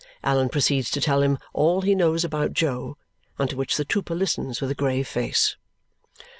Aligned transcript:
Allan 0.23 0.49
proceeds 0.49 0.89
to 0.89 0.99
tell 0.99 1.21
him 1.21 1.37
all 1.53 1.81
he 1.83 1.93
knows 1.93 2.23
about 2.23 2.53
Jo, 2.53 2.97
unto 3.37 3.55
which 3.55 3.77
the 3.77 3.85
trooper 3.85 4.15
listens 4.15 4.59
with 4.59 4.71
a 4.71 4.73
grave 4.73 5.07
face. 5.07 5.57